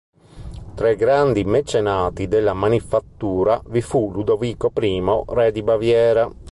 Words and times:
Tra 0.73 0.89
i 0.89 0.95
grandi 0.95 1.43
mecenati 1.43 2.27
della 2.27 2.55
manifattura 2.55 3.61
vi 3.67 3.83
fu 3.83 4.11
Ludovico 4.11 4.71
I 4.77 5.03
Re 5.27 5.51
di 5.51 5.61
Baviera. 5.61 6.27